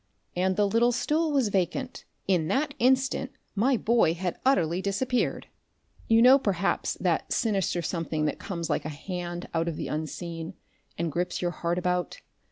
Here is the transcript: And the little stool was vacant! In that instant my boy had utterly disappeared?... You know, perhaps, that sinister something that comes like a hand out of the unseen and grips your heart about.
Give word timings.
And 0.35 0.55
the 0.55 0.67
little 0.67 0.91
stool 0.91 1.31
was 1.31 1.49
vacant! 1.49 2.05
In 2.27 2.47
that 2.47 2.73
instant 2.79 3.33
my 3.53 3.77
boy 3.77 4.15
had 4.15 4.39
utterly 4.43 4.81
disappeared?... 4.81 5.45
You 6.07 6.23
know, 6.23 6.39
perhaps, 6.39 6.95
that 6.99 7.31
sinister 7.31 7.83
something 7.83 8.25
that 8.25 8.39
comes 8.39 8.67
like 8.67 8.83
a 8.85 8.89
hand 8.89 9.47
out 9.53 9.67
of 9.67 9.75
the 9.75 9.89
unseen 9.89 10.55
and 10.97 11.11
grips 11.11 11.39
your 11.39 11.51
heart 11.51 11.77
about. 11.77 12.19